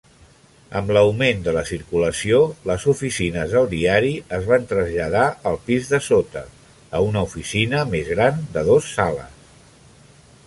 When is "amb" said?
0.77-0.87